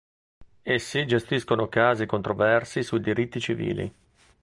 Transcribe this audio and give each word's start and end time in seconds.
Essi 0.63 1.05
gestiscono 1.05 1.69
casi 1.69 2.07
controversi 2.07 2.81
sui 2.81 3.01
diritti 3.01 3.39
civili. 3.39 3.93